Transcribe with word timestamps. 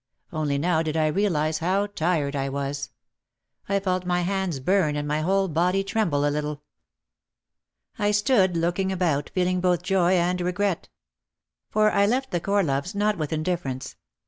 Only 0.33 0.57
now 0.57 0.81
did 0.81 0.97
I 0.97 1.05
realise 1.05 1.59
how 1.59 1.85
tired 1.85 2.35
I 2.35 2.49
was. 2.49 2.89
I 3.69 3.79
felt 3.79 4.03
my 4.03 4.21
hands 4.21 4.59
burn 4.59 4.95
and 4.95 5.07
my 5.07 5.21
whole 5.21 5.47
body 5.47 5.83
tremble 5.83 6.25
a 6.27 6.31
little. 6.31 6.63
I 7.99 8.09
stood 8.09 8.57
looking 8.57 8.91
about, 8.91 9.29
feeling 9.35 9.61
both 9.61 9.83
joy 9.83 10.13
and 10.13 10.41
regret. 10.41 10.89
For 11.69 11.91
I 11.91 12.07
left 12.07 12.31
the 12.31 12.39
Corloves 12.39 12.95
not 12.95 13.19
with 13.19 13.31
indifference. 13.31 13.95